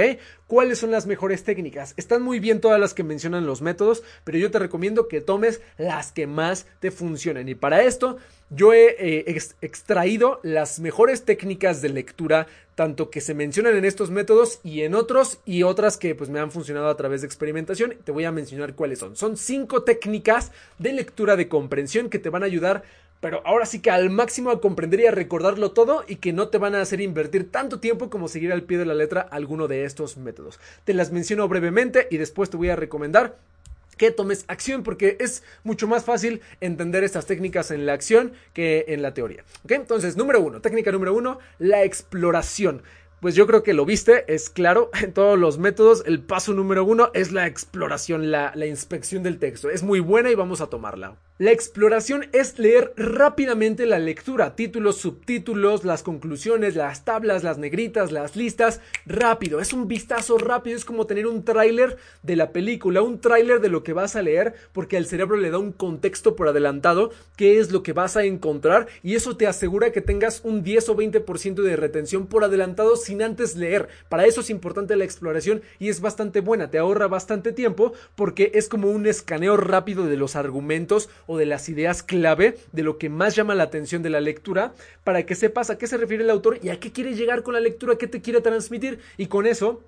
¿Cuáles 0.48 0.80
son 0.80 0.92
las 0.92 1.08
mejores 1.08 1.44
técnicas? 1.44 1.94
Están 1.98 2.22
muy 2.22 2.40
bien 2.40 2.62
todas 2.62 2.80
las 2.80 2.94
que 2.94 3.04
mencionan 3.04 3.46
los 3.46 3.62
métodos, 3.62 4.04
pero 4.24 4.38
yo 4.38 4.52
te 4.52 4.60
recomiendo 4.60 5.08
que 5.08 5.22
tomes 5.22 5.62
las 5.78 6.12
que 6.12 6.28
más 6.28 6.66
te 6.80 6.92
funcionen. 6.92 7.50
Y 7.50 7.56
para 7.56 7.84
esto, 7.84 8.18
yo 8.50 8.74
he 8.74 8.96
eh, 8.98 9.38
extraído 9.62 10.40
las 10.42 10.80
mejores 10.80 11.26
técnicas 11.26 11.82
de 11.82 11.90
lectura, 11.90 12.48
tanto 12.76 13.10
que 13.10 13.20
se 13.20 13.34
mencionan 13.34 13.76
en 13.76 13.84
estos 13.84 14.10
métodos 14.10 14.60
y 14.64 14.84
en 14.84 14.96
otros, 14.96 15.40
y 15.46 15.64
otras 15.64 15.98
que 15.98 16.16
pues 16.16 16.30
me 16.30 16.40
han 16.40 16.52
funcionado 16.52 16.88
a 16.88 16.96
través 16.96 17.22
de 17.22 17.28
experimentación. 17.28 17.96
Te 18.04 18.12
voy 18.12 18.24
a 18.24 18.32
mencionar 18.32 18.74
cuáles 18.76 19.00
son. 19.00 19.16
Son 19.16 19.36
cinco 19.36 19.84
técnicas 19.84 20.52
de 20.80 20.94
lectura 20.94 21.36
de 21.36 21.50
comprensión 21.50 22.10
que 22.10 22.20
te 22.20 22.30
van 22.30 22.44
a 22.44 22.46
ayudar 22.46 22.84
pero 23.20 23.42
ahora 23.46 23.66
sí 23.66 23.80
que 23.80 23.92
al 23.92 24.10
máximo 24.10 24.52
a 24.52 25.12
recordarlo 25.12 25.72
todo 25.72 26.04
y 26.08 26.18
que 26.18 26.34
no 26.34 26.50
te 26.50 26.58
van 26.58 26.76
a 26.76 26.82
hacer 26.82 27.02
invertir 27.02 27.52
tanto 27.52 27.80
tiempo 27.80 28.10
como 28.10 28.28
seguir 28.28 28.52
al 28.52 28.64
pie 28.64 28.78
de 28.78 28.86
la 28.86 28.94
letra 28.94 29.22
alguno 29.22 29.68
de 29.68 29.86
estos 29.86 30.18
métodos. 30.18 30.60
Te 30.84 30.94
las 30.94 31.12
menciono 31.12 31.48
brevemente 31.48 32.08
y 32.12 32.18
después 32.18 32.50
te 32.50 32.58
voy 32.58 32.70
a 32.70 32.76
recomendar 32.76 33.38
que 33.98 34.12
tomes 34.12 34.46
acción 34.48 34.84
porque 34.84 35.18
es 35.20 35.44
mucho 35.64 35.88
más 35.88 36.06
fácil 36.06 36.42
entender 36.62 37.04
estas 37.04 37.26
técnicas 37.26 37.72
en 37.72 37.86
la 37.86 37.94
acción 37.94 38.34
que 38.54 38.86
en 38.90 39.02
la 39.02 39.14
teoría. 39.14 39.44
Entonces, 39.68 40.16
número 40.18 40.40
uno, 40.42 40.62
técnica 40.62 40.92
número 40.92 41.14
uno, 41.14 41.40
la 41.58 41.84
exploración 41.84 42.84
pues 43.20 43.34
yo 43.34 43.48
creo 43.48 43.64
que 43.64 43.74
lo 43.74 43.86
viste, 43.86 44.32
es 44.32 44.50
claro, 44.50 44.92
en 45.02 45.12
todos 45.12 45.40
los 45.40 45.58
métodos, 45.58 46.04
el 46.06 46.22
paso 46.22 46.54
número 46.54 46.84
uno 46.84 47.10
es 47.14 47.32
la 47.32 47.48
exploración, 47.48 48.32
la, 48.32 48.54
inspección 48.68 49.24
del 49.24 49.40
texto. 49.40 49.70
Es 49.70 49.84
muy 49.84 50.00
buena 50.00 50.30
y 50.30 50.36
vamos 50.36 50.62
a 50.62 50.68
tomarla. 50.68 51.16
La 51.40 51.52
exploración 51.52 52.26
es 52.34 52.58
leer 52.58 52.94
rápidamente 52.98 53.86
la 53.86 54.00
lectura, 54.00 54.56
títulos, 54.56 54.98
subtítulos, 54.98 55.86
las 55.86 56.02
conclusiones, 56.02 56.76
las 56.76 57.06
tablas, 57.06 57.44
las 57.44 57.60
negritas, 57.60 58.12
las 58.12 58.36
listas, 58.36 58.82
rápido. 59.06 59.60
Es 59.60 59.72
un 59.72 59.88
vistazo 59.88 60.40
rápido, 60.40 60.76
es 60.76 60.84
como 60.84 61.06
tener 61.06 61.28
un 61.28 61.46
tráiler 61.46 61.98
de 62.24 62.36
la 62.36 62.52
película, 62.52 63.04
un 63.04 63.22
tráiler 63.22 63.62
de 63.62 63.70
lo 63.70 63.84
que 63.84 63.94
vas 63.94 64.16
a 64.16 64.24
leer, 64.24 64.56
porque 64.74 64.98
al 64.98 65.06
cerebro 65.06 65.38
le 65.38 65.52
da 65.52 65.60
un 65.60 65.74
contexto 65.74 66.36
por 66.36 66.48
adelantado, 66.48 67.12
qué 67.36 67.60
es 67.60 67.72
lo 67.72 67.84
que 67.84 67.94
vas 67.94 68.18
a 68.18 68.24
encontrar, 68.24 68.88
y 69.04 69.14
eso 69.14 69.38
te 69.38 69.46
asegura 69.46 69.92
que 69.92 70.02
tengas 70.02 70.42
un 70.44 70.64
10 70.64 70.90
o 70.90 70.96
20% 70.96 71.62
de 71.62 71.76
retención 71.76 72.26
por 72.26 72.46
adelantado 72.46 72.96
sin 72.96 73.22
antes 73.22 73.56
leer. 73.56 73.90
Para 74.10 74.26
eso 74.26 74.42
es 74.42 74.50
importante 74.50 74.96
la 74.96 75.06
exploración 75.06 75.62
y 75.78 75.90
es 75.90 76.02
bastante 76.02 76.42
buena, 76.42 76.72
te 76.72 76.80
ahorra 76.80 77.08
bastante 77.08 77.52
tiempo 77.52 77.94
porque 78.16 78.54
es 78.56 78.68
como 78.68 78.90
un 78.90 79.06
escaneo 79.06 79.56
rápido 79.56 80.08
de 80.08 80.18
los 80.18 80.36
argumentos 80.36 81.10
o 81.28 81.38
de 81.38 81.46
las 81.46 81.70
ideas 81.70 82.02
clave 82.02 82.58
de 82.72 82.84
lo 82.84 82.98
que 82.98 83.10
más 83.10 83.36
llama 83.36 83.54
la 83.54 83.64
atención 83.64 84.02
de 84.02 84.10
la 84.10 84.22
lectura 84.22 84.74
para 85.04 85.26
que 85.26 85.36
sepas 85.36 85.70
a 85.70 85.78
qué 85.78 85.86
se 85.86 85.98
refiere 85.98 86.24
el 86.24 86.30
autor 86.30 86.60
y 86.64 86.70
a 86.70 86.80
qué 86.80 86.92
quiere 86.92 87.14
llegar 87.14 87.44
con 87.44 87.54
la 87.54 87.60
lectura, 87.60 87.98
qué 87.98 88.08
te 88.08 88.22
quiere 88.22 88.42
transmitir 88.42 89.00
y 89.18 89.28
con 89.28 89.46
eso 89.46 89.84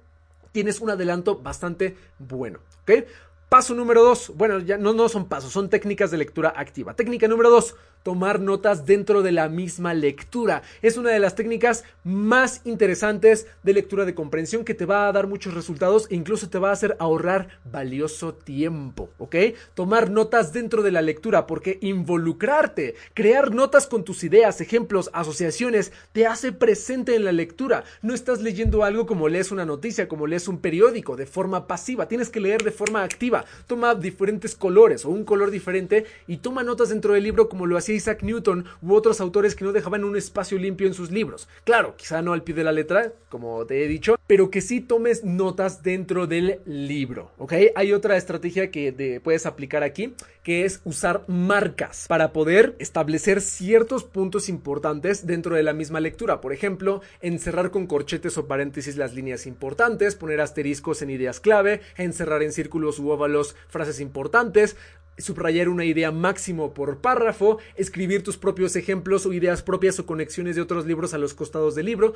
tienes 0.51 0.79
un 0.81 0.89
adelanto 0.89 1.37
bastante 1.37 1.95
bueno. 2.19 2.59
¿ok? 2.83 3.05
Paso 3.49 3.73
número 3.73 4.03
dos, 4.03 4.31
bueno, 4.35 4.59
ya 4.59 4.77
no, 4.77 4.93
no 4.93 5.09
son 5.09 5.27
pasos, 5.27 5.51
son 5.51 5.69
técnicas 5.69 6.11
de 6.11 6.17
lectura 6.17 6.53
activa. 6.55 6.93
Técnica 6.95 7.27
número 7.27 7.49
dos, 7.49 7.75
tomar 8.03 8.39
notas 8.39 8.85
dentro 8.85 9.21
de 9.21 9.31
la 9.31 9.49
misma 9.49 9.93
lectura. 9.93 10.61
Es 10.81 10.97
una 10.97 11.09
de 11.11 11.19
las 11.19 11.35
técnicas 11.35 11.83
más 12.03 12.61
interesantes 12.65 13.47
de 13.63 13.73
lectura 13.73 14.05
de 14.05 14.15
comprensión 14.15 14.63
que 14.63 14.73
te 14.73 14.85
va 14.85 15.07
a 15.07 15.11
dar 15.11 15.27
muchos 15.27 15.53
resultados 15.53 16.07
e 16.09 16.15
incluso 16.15 16.49
te 16.49 16.59
va 16.59 16.69
a 16.69 16.73
hacer 16.73 16.95
ahorrar 16.99 17.59
valioso 17.65 18.33
tiempo, 18.33 19.09
¿ok? 19.17 19.35
Tomar 19.73 20.09
notas 20.09 20.53
dentro 20.53 20.81
de 20.81 20.91
la 20.91 21.01
lectura 21.01 21.45
porque 21.45 21.77
involucrarte, 21.81 22.95
crear 23.13 23.53
notas 23.53 23.87
con 23.87 24.03
tus 24.03 24.23
ideas, 24.23 24.61
ejemplos, 24.61 25.09
asociaciones, 25.13 25.91
te 26.11 26.25
hace 26.25 26.51
presente 26.51 27.15
en 27.15 27.25
la 27.25 27.31
lectura. 27.31 27.83
No 28.01 28.13
estás 28.13 28.41
leyendo 28.41 28.83
algo 28.83 29.05
como 29.05 29.29
lees 29.29 29.51
una 29.51 29.65
noticia, 29.65 30.07
como 30.07 30.27
lees 30.27 30.47
un 30.47 30.59
periódico 30.59 31.15
de 31.15 31.25
forma 31.25 31.67
pasiva, 31.67 32.07
tienes 32.07 32.29
que 32.29 32.39
leer 32.39 32.63
de 32.63 32.71
forma 32.71 33.03
activa. 33.03 33.45
Toma 33.67 33.95
diferentes 33.95 34.55
colores 34.55 35.05
o 35.05 35.09
un 35.09 35.25
color 35.25 35.51
diferente 35.51 36.05
y 36.27 36.37
toma 36.37 36.63
notas 36.63 36.89
dentro 36.89 37.13
del 37.13 37.23
libro 37.23 37.49
como 37.49 37.65
lo 37.65 37.77
hacía 37.77 37.88
Isaac 37.93 38.23
Newton 38.23 38.65
u 38.81 38.93
otros 38.93 39.21
autores 39.21 39.55
que 39.55 39.65
no 39.65 39.71
dejaban 39.71 40.03
un 40.03 40.15
espacio 40.15 40.57
limpio 40.57 40.87
en 40.87 40.93
sus 40.93 41.11
libros. 41.11 41.47
Claro, 41.63 41.95
quizá 41.97 42.21
no 42.21 42.33
al 42.33 42.43
pie 42.43 42.55
de 42.55 42.63
la 42.63 42.71
letra, 42.71 43.13
como 43.29 43.65
te 43.65 43.83
he 43.83 43.87
dicho, 43.87 44.17
pero 44.27 44.49
que 44.49 44.61
sí 44.61 44.81
tomes 44.81 45.23
notas 45.23 45.83
dentro 45.83 46.27
del 46.27 46.59
libro. 46.65 47.31
Hay 47.75 47.93
otra 47.93 48.17
estrategia 48.17 48.71
que 48.71 49.21
puedes 49.23 49.45
aplicar 49.45 49.83
aquí, 49.83 50.13
que 50.43 50.65
es 50.65 50.81
usar 50.83 51.23
marcas 51.27 52.05
para 52.07 52.33
poder 52.33 52.75
establecer 52.79 53.41
ciertos 53.41 54.03
puntos 54.03 54.49
importantes 54.49 55.27
dentro 55.27 55.55
de 55.55 55.63
la 55.63 55.73
misma 55.73 55.99
lectura. 55.99 56.41
Por 56.41 56.53
ejemplo, 56.53 57.01
encerrar 57.21 57.71
con 57.71 57.87
corchetes 57.87 58.37
o 58.37 58.47
paréntesis 58.47 58.97
las 58.97 59.13
líneas 59.13 59.45
importantes, 59.45 60.15
poner 60.15 60.41
asteriscos 60.41 61.01
en 61.01 61.09
ideas 61.09 61.39
clave, 61.39 61.81
encerrar 61.97 62.41
en 62.41 62.51
círculos 62.51 62.99
u 62.99 63.09
óvalos 63.09 63.55
frases 63.67 63.99
importantes, 63.99 64.75
subrayar 65.19 65.69
una 65.69 65.85
idea 65.85 66.11
máximo 66.11 66.73
por 66.73 66.99
párrafo, 66.99 67.59
escribir 67.75 68.23
tus 68.23 68.37
propios 68.37 68.75
ejemplos 68.75 69.25
o 69.25 69.33
ideas 69.33 69.61
propias 69.61 69.99
o 69.99 70.05
conexiones 70.05 70.55
de 70.55 70.61
otros 70.61 70.85
libros 70.85 71.13
a 71.13 71.17
los 71.17 71.33
costados 71.33 71.75
del 71.75 71.85
libro. 71.85 72.13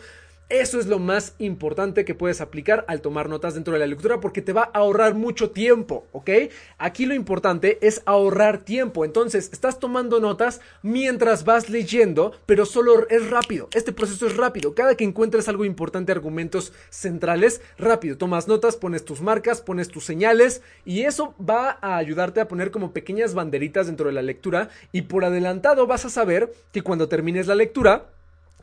Eso 0.49 0.79
es 0.79 0.87
lo 0.87 0.99
más 0.99 1.35
importante 1.39 2.05
que 2.05 2.15
puedes 2.15 2.41
aplicar 2.41 2.85
al 2.87 3.01
tomar 3.01 3.29
notas 3.29 3.55
dentro 3.55 3.73
de 3.73 3.79
la 3.79 3.87
lectura 3.87 4.19
porque 4.19 4.41
te 4.41 4.53
va 4.53 4.69
a 4.73 4.79
ahorrar 4.79 5.15
mucho 5.15 5.51
tiempo, 5.51 6.05
¿ok? 6.11 6.29
Aquí 6.77 7.05
lo 7.05 7.15
importante 7.15 7.79
es 7.81 8.03
ahorrar 8.05 8.59
tiempo. 8.59 9.05
Entonces, 9.05 9.49
estás 9.51 9.79
tomando 9.79 10.19
notas 10.19 10.61
mientras 10.81 11.45
vas 11.45 11.69
leyendo, 11.69 12.33
pero 12.45 12.65
solo 12.65 13.07
es 13.09 13.29
rápido. 13.29 13.69
Este 13.73 13.93
proceso 13.93 14.27
es 14.27 14.37
rápido. 14.37 14.75
Cada 14.75 14.95
que 14.95 15.05
encuentres 15.05 15.47
algo 15.47 15.65
importante, 15.65 16.11
argumentos 16.11 16.73
centrales, 16.89 17.61
rápido. 17.77 18.17
Tomas 18.17 18.47
notas, 18.47 18.75
pones 18.75 19.05
tus 19.05 19.21
marcas, 19.21 19.61
pones 19.61 19.87
tus 19.87 20.03
señales 20.05 20.61
y 20.85 21.03
eso 21.03 21.33
va 21.39 21.79
a 21.81 21.97
ayudarte 21.97 22.41
a 22.41 22.47
poner 22.47 22.69
como 22.69 22.92
pequeñas 22.93 23.33
banderitas 23.33 23.87
dentro 23.87 24.07
de 24.07 24.13
la 24.13 24.21
lectura 24.21 24.69
y 24.91 25.03
por 25.03 25.25
adelantado 25.25 25.87
vas 25.87 26.05
a 26.05 26.09
saber 26.09 26.53
que 26.71 26.81
cuando 26.81 27.09
termines 27.09 27.47
la 27.47 27.55
lectura, 27.55 28.09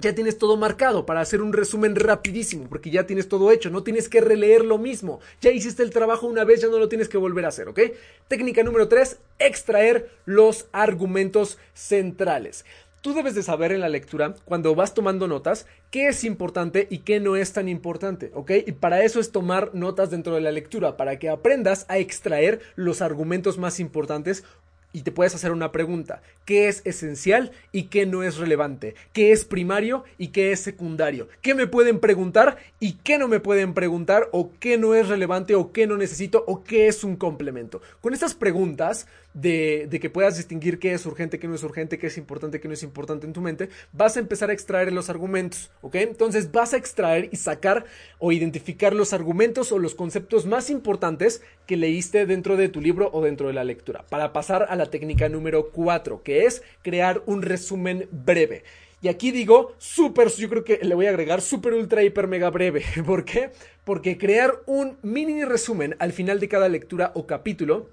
ya 0.00 0.14
tienes 0.14 0.38
todo 0.38 0.56
marcado 0.56 1.04
para 1.04 1.20
hacer 1.20 1.42
un 1.42 1.52
resumen 1.52 1.94
rapidísimo, 1.94 2.68
porque 2.68 2.90
ya 2.90 3.06
tienes 3.06 3.28
todo 3.28 3.50
hecho, 3.52 3.70
no 3.70 3.82
tienes 3.82 4.08
que 4.08 4.20
releer 4.20 4.64
lo 4.64 4.78
mismo, 4.78 5.20
ya 5.40 5.50
hiciste 5.50 5.82
el 5.82 5.90
trabajo 5.90 6.26
una 6.26 6.44
vez, 6.44 6.62
ya 6.62 6.68
no 6.68 6.78
lo 6.78 6.88
tienes 6.88 7.08
que 7.08 7.18
volver 7.18 7.44
a 7.44 7.49
hacer, 7.49 7.68
¿ok? 7.68 7.80
Técnica 8.28 8.62
número 8.62 8.88
3, 8.88 9.18
extraer 9.38 10.10
los 10.25 10.66
argumentos 10.72 11.58
centrales. 11.75 12.64
Tú 13.02 13.14
debes 13.14 13.35
de 13.35 13.42
saber 13.42 13.73
en 13.73 13.80
la 13.80 13.88
lectura, 13.88 14.35
cuando 14.45 14.75
vas 14.75 14.92
tomando 14.92 15.26
notas, 15.26 15.66
qué 15.90 16.09
es 16.09 16.23
importante 16.23 16.87
y 16.90 16.99
qué 16.99 17.19
no 17.19 17.35
es 17.35 17.54
tan 17.54 17.66
importante, 17.66 18.30
¿ok? 18.35 18.50
Y 18.66 18.73
para 18.73 19.02
eso 19.02 19.21
es 19.21 19.33
tomar 19.33 19.75
notas 19.75 20.11
dentro 20.11 20.35
de 20.35 20.42
la 20.42 20.52
lectura, 20.52 20.99
para 20.99 21.19
que 21.19 21.30
aprendas 21.30 21.87
a 21.88 21.97
extraer 21.97 22.61
los 22.76 23.00
argumentos 23.00 23.57
más 23.57 23.80
importantes 23.80 24.45
y 24.92 25.02
te 25.02 25.12
puedes 25.12 25.35
hacer 25.35 25.52
una 25.52 25.73
pregunta. 25.73 26.21
¿Qué 26.45 26.69
es 26.69 26.83
esencial 26.85 27.52
y 27.73 27.85
qué 27.85 28.07
no 28.07 28.23
es 28.23 28.38
relevante? 28.38 28.95
¿Qué 29.12 29.33
es 29.33 29.45
primario 29.45 30.04
y 30.19 30.28
qué 30.28 30.52
es 30.52 30.61
secundario? 30.61 31.28
¿Qué 31.42 31.54
me 31.54 31.66
pueden 31.66 32.00
preguntar 32.00 32.59
y 32.80 32.95
qué 32.95 33.19
no 33.19 33.28
me 33.28 33.40
pueden 33.40 33.73
preguntar? 33.73 34.28
¿O 34.33 34.50
qué 34.59 34.78
no 34.78 34.95
es 34.95 35.09
relevante 35.09 35.54
o 35.54 35.73
qué 35.73 35.87
no 35.87 35.97
necesito 35.97 36.45
o 36.47 36.64
qué 36.64 36.88
es 36.88 37.04
un 37.04 37.16
complemento? 37.16 37.80
Con 38.00 38.14
estas 38.14 38.35
preguntas 38.35 39.07
de, 39.34 39.88
que 40.00 40.10
puedas 40.10 40.37
distinguir 40.37 40.78
qué 40.78 40.92
es 40.92 41.06
urgente, 41.06 41.38
qué 41.38 41.49
no 41.49 41.54
es 41.54 41.62
urgente, 41.62 41.99
qué 41.99 42.08
es 42.08 42.18
importante, 42.18 42.60
qué 42.60 42.68
no 42.68 42.75
es 42.75 42.82
importante 42.82 43.26
en 43.26 43.32
tu 43.32 43.40
mente, 43.40 43.68
vas 43.92 44.16
a 44.16 44.20
empezar 44.20 44.50
a 44.50 44.52
extraer 44.52 44.92
los 44.92 45.10
argumentos, 45.10 45.70
¿ok? 45.82 45.96
Entonces 45.96 46.50
vas 46.52 46.75
a 46.75 46.76
extraer 46.76 47.28
y 47.32 47.37
sacar 47.37 47.84
o 48.18 48.32
identificar 48.32 48.94
los 48.94 49.12
argumentos 49.12 49.72
o 49.72 49.78
los 49.78 49.94
conceptos 49.94 50.46
más 50.46 50.70
importantes 50.70 51.42
que 51.66 51.76
leíste 51.76 52.26
dentro 52.26 52.56
de 52.56 52.68
tu 52.68 52.80
libro 52.80 53.10
o 53.12 53.22
dentro 53.22 53.46
de 53.46 53.54
la 53.54 53.64
lectura 53.64 54.04
para 54.08 54.32
pasar 54.32 54.66
a 54.68 54.76
la 54.76 54.87
técnica 54.87 55.28
número 55.28 55.70
4, 55.70 56.22
que 56.22 56.46
es 56.46 56.62
crear 56.82 57.22
un 57.26 57.42
resumen 57.42 58.08
breve. 58.10 58.64
Y 59.02 59.08
aquí 59.08 59.30
digo 59.30 59.72
súper, 59.78 60.28
yo 60.28 60.50
creo 60.50 60.62
que 60.62 60.78
le 60.82 60.94
voy 60.94 61.06
a 61.06 61.10
agregar 61.10 61.40
súper, 61.40 61.72
ultra, 61.72 62.02
hiper, 62.02 62.26
mega 62.26 62.50
breve. 62.50 62.84
¿Por 63.06 63.25
qué? 63.25 63.50
Porque 63.84 64.18
crear 64.18 64.60
un 64.66 64.99
mini 65.02 65.42
resumen 65.44 65.96
al 65.99 66.12
final 66.12 66.38
de 66.38 66.49
cada 66.49 66.68
lectura 66.68 67.12
o 67.14 67.26
capítulo 67.26 67.88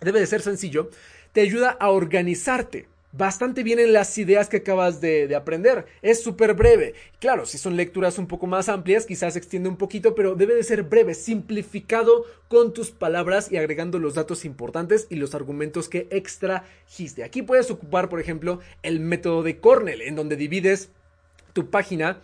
debe 0.00 0.20
de 0.20 0.26
ser 0.26 0.42
sencillo, 0.42 0.90
te 1.32 1.40
ayuda 1.40 1.70
a 1.70 1.90
organizarte 1.90 2.88
bastante 3.12 3.62
bien 3.62 3.78
en 3.78 3.92
las 3.92 4.16
ideas 4.18 4.48
que 4.48 4.58
acabas 4.58 5.00
de, 5.00 5.34
aprender. 5.34 5.86
Es 6.02 6.22
súper 6.22 6.54
breve. 6.54 6.94
Claro, 7.20 7.46
si 7.46 7.58
son 7.58 7.76
lecturas 7.76 8.18
un 8.18 8.26
poco 8.26 8.46
más 8.46 8.68
amplias, 8.68 9.06
quizás 9.06 9.32
se 9.32 9.38
extiende 9.38 9.68
un 9.68 9.76
poquito, 9.76 10.14
pero 10.14 10.34
debe 10.34 10.54
de 10.54 10.62
ser 10.62 10.82
breve, 10.82 11.14
simplificado 11.14 12.24
con 12.48 12.72
tus 12.74 12.90
palabras 12.90 13.50
y 13.50 13.56
agregando 13.56 13.98
los 13.98 14.14
datos 14.14 14.44
importantes 14.44 15.06
y 15.10 15.16
los 15.16 15.34
argumentos 15.34 15.88
que 15.88 16.06
extrajiste. 16.10 17.24
Aquí 17.24 17.42
puedes 17.42 17.70
ocupar, 17.70 18.08
por 18.08 18.20
ejemplo, 18.20 18.60
el 18.82 19.00
método 19.00 19.42
de 19.42 19.58
Cornell, 19.58 20.02
en 20.02 20.14
donde 20.14 20.36
divides 20.36 20.90
tu 21.52 21.70
página 21.70 22.20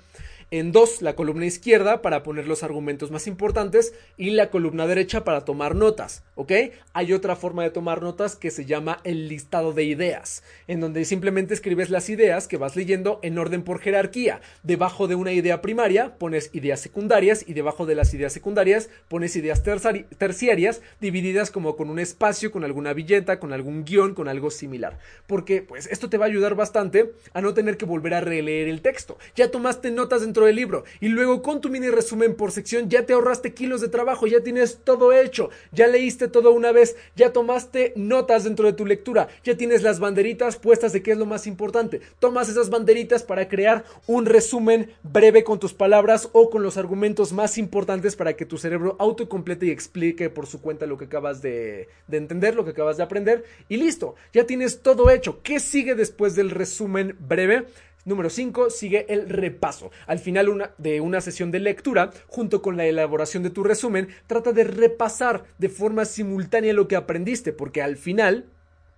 en 0.59 0.71
dos 0.71 1.03
la 1.03 1.17
columna 1.17 1.47
izquierda 1.47 2.01
para 2.01 2.23
poner 2.23 2.47
los 2.47 2.63
argumentos 2.63 3.11
más 3.11 3.27
importantes 3.27 3.93
y 4.17 4.31
la 4.31 4.51
columna 4.51 4.87
derecha 4.87 5.25
para 5.25 5.45
tomar 5.45 5.75
notas, 5.75 6.23
¿ok? 6.37 6.53
Hay 6.93 7.13
otra 7.13 7.35
forma 7.35 7.65
de 7.65 7.71
tomar 7.71 8.03
notas 8.03 8.37
que 8.37 8.53
se 8.53 8.65
llama 8.65 9.01
el 9.03 9.29
listado 9.29 9.73
de 9.73 9.83
ideas, 9.83 10.45
en 10.69 10.79
donde 10.81 11.05
simplemente 11.07 11.55
escribes 11.55 11.91
las 11.91 12.09
ideas 12.09 12.47
que 12.47 12.57
vas 12.57 12.77
leyendo 12.77 13.19
en 13.23 13.37
orden 13.37 13.65
por 13.65 13.81
jerarquía. 13.81 14.43
Debajo 14.63 15.09
de 15.09 15.17
una 15.17 15.33
idea 15.33 15.61
primaria 15.61 16.19
pones 16.19 16.51
ideas 16.53 16.79
secundarias 16.79 17.45
y 17.49 17.55
debajo 17.55 17.85
de 17.85 17.97
las 17.97 18.15
ideas 18.15 18.33
secundarias 18.33 18.91
pones 19.09 19.35
ideas 19.35 19.65
terciarias 19.65 20.83
divididas 21.01 21.51
como 21.51 21.75
con 21.75 21.91
un 21.91 21.99
espacio, 21.99 22.53
con 22.53 22.63
alguna 22.63 22.93
billeta, 22.93 23.41
con 23.41 23.53
algún 23.53 23.85
guion, 23.85 24.15
con 24.15 24.29
algo 24.29 24.53
similar. 24.53 25.01
Porque 25.27 25.63
pues 25.63 25.89
esto 25.89 26.09
te 26.09 26.17
va 26.17 26.27
a 26.27 26.29
ayudar 26.29 26.55
bastante 26.55 27.13
a 27.33 27.41
no 27.41 27.55
tener 27.55 27.77
que 27.77 27.87
volver 27.87 28.15
a 28.15 28.21
releer 28.21 28.69
el 28.69 28.83
texto. 28.83 29.19
Ya 29.35 29.51
tomaste 29.51 29.91
notas 29.91 30.23
en 30.47 30.55
del 30.55 30.57
libro. 30.57 30.85
Y 31.01 31.09
luego 31.09 31.43
con 31.43 31.61
tu 31.61 31.69
mini 31.69 31.91
resumen 31.91 32.35
por 32.35 32.53
sección 32.53 32.89
ya 32.89 33.07
te 33.07 33.13
ahorraste 33.13 33.55
kilos 33.55 33.81
de 33.81 33.89
trabajo, 33.89 34.27
ya 34.27 34.43
tienes 34.43 34.79
todo 34.85 35.13
hecho, 35.13 35.51
ya 35.73 35.87
leíste 35.87 36.29
todo 36.29 36.53
una 36.53 36.73
vez, 36.73 36.97
ya 37.17 37.33
tomaste 37.33 37.93
notas 37.97 38.45
dentro 38.45 38.67
de 38.67 38.73
tu 38.73 38.87
lectura, 38.87 39.29
ya 39.43 39.57
tienes 39.57 39.83
las 39.83 40.01
banderitas 40.01 40.57
puestas 40.57 40.93
de 40.93 41.03
qué 41.03 41.13
es 41.13 41.19
lo 41.19 41.27
más 41.27 41.47
importante. 41.47 42.01
Tomas 42.19 42.49
esas 42.49 42.71
banderitas 42.71 43.23
para 43.23 43.49
crear 43.49 43.85
un 44.07 44.27
resumen 44.27 44.93
breve 45.03 45.45
con 45.45 45.59
tus 45.59 45.75
palabras 45.75 46.29
o 46.33 46.51
con 46.51 46.63
los 46.63 46.77
argumentos 46.77 47.33
más 47.33 47.59
importantes 47.59 48.17
para 48.17 48.35
que 48.35 48.47
tu 48.47 48.59
cerebro 48.59 48.97
autocomplete 48.99 49.67
y 49.67 49.71
explique 49.71 50.31
por 50.31 50.47
su 50.47 50.61
cuenta 50.61 50.87
lo 50.87 50.99
que 50.99 51.07
acabas 51.07 51.43
de 51.43 51.89
entender, 52.11 52.55
lo 52.55 52.65
que 52.65 52.71
acabas 52.71 52.97
de 52.97 53.03
aprender. 53.03 53.45
Y 53.69 53.77
listo, 53.77 54.15
ya 54.33 54.45
tienes 54.45 54.81
todo 54.81 55.11
hecho. 55.11 55.41
¿Qué 55.43 55.61
sigue 55.61 55.95
después 55.95 56.35
del 56.35 56.51
resumen 56.51 57.17
breve? 57.19 57.67
Número 58.05 58.29
5 58.29 58.71
sigue 58.71 59.07
el 59.13 59.29
repaso. 59.29 59.91
Al 60.07 60.19
final 60.19 60.73
de 60.79 61.01
una 61.01 61.21
sesión 61.21 61.51
de 61.51 61.61
lectura, 61.61 62.11
junto 62.27 62.61
con 62.61 62.77
la 62.77 62.85
elaboración 62.85 63.43
de 63.43 63.51
tu 63.51 63.65
resumen, 63.65 64.09
trata 64.27 64.53
de 64.53 64.65
repasar 64.65 65.45
de 65.59 65.69
forma 65.69 66.05
simultánea 66.05 66.75
lo 66.75 66.87
que 66.87 66.97
aprendiste, 66.97 67.53
porque 67.53 67.83
al 67.83 67.97
final 67.97 68.47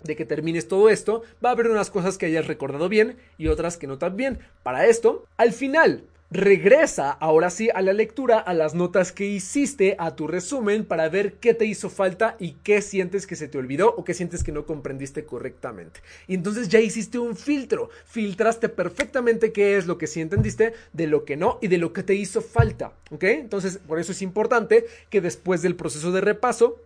de 0.03 0.17
que 0.17 0.25
termines 0.25 0.69
todo 0.69 0.89
esto, 0.89 1.23
va 1.45 1.51
a 1.51 1.53
haber 1.53 1.69
unas 1.69 1.91
cosas 1.91 2.19
que 2.19 2.27
hayas 2.27 2.47
recordado 2.47 2.89
bien 2.89 3.17
y 3.39 3.49
otras 3.49 3.77
que 3.77 3.87
no 3.87 3.99
tan 3.99 4.17
bien. 4.17 4.39
Para 4.63 4.87
esto, 4.87 5.25
al 5.37 5.53
final 5.53 6.05
Regresa 6.29 7.13
ahora 7.13 7.51
sí 7.51 7.71
a 7.73 7.83
la 7.83 7.93
lectura, 7.93 8.41
a 8.41 8.53
las 8.53 8.75
notas 8.75 9.13
que 9.13 9.27
hiciste, 9.27 9.95
a 10.01 10.17
tu 10.17 10.27
resumen 10.27 10.85
para 10.85 11.09
ver 11.09 11.35
qué 11.35 11.55
te 11.55 11.67
hizo 11.67 11.89
falta 11.89 12.35
y 12.41 12.57
qué 12.65 12.83
sientes 12.83 13.29
que 13.29 13.37
se 13.37 13.47
te 13.47 13.59
olvidó 13.59 13.95
o 13.97 14.03
qué 14.03 14.13
sientes 14.13 14.43
que 14.43 14.51
no 14.51 14.67
comprendiste 14.67 15.25
correctamente. 15.25 16.01
Y 16.27 16.35
entonces 16.35 16.69
ya 16.69 16.81
hiciste 16.81 17.21
un 17.21 17.37
filtro, 17.37 17.91
filtraste 18.07 18.69
perfectamente 18.69 19.53
qué 19.53 19.77
es 19.77 19.87
lo 19.87 19.99
que 19.99 20.09
sí 20.09 20.21
entendiste, 20.21 20.73
de 20.93 21.07
lo 21.07 21.25
que 21.25 21.37
no 21.37 21.61
y 21.63 21.69
de 21.69 21.79
lo 21.79 21.93
que 21.93 22.03
te 22.03 22.15
hizo 22.15 22.41
falta. 22.41 22.93
¿Ok? 23.13 23.23
Entonces 23.23 23.79
por 23.79 24.01
eso 24.01 24.11
es 24.11 24.21
importante 24.21 24.85
que 25.11 25.21
después 25.21 25.63
del 25.63 25.77
proceso 25.77 26.11
de 26.11 26.23
repaso 26.23 26.81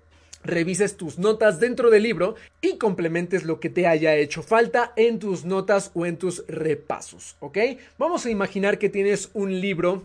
revises 0.45 0.97
tus 0.97 1.19
notas 1.19 1.61
dentro 1.61 1.91
del 1.91 2.03
libro 2.03 2.35
y 2.61 2.77
complementes 2.79 3.45
lo 3.45 3.61
que 3.61 3.71
te 3.71 3.87
haya 3.87 4.15
hecho 4.17 4.43
falta 4.43 4.93
en 4.97 5.19
tus 5.19 5.45
notas 5.45 5.91
o 5.95 6.07
en 6.07 6.17
tus 6.17 6.45
repasos, 6.47 7.37
¿ok? 7.41 7.59
Vamos 7.99 8.27
a 8.27 8.31
imaginar 8.31 8.79
que 8.79 8.89
tienes 8.89 9.31
un 9.35 9.61
libro 9.61 10.05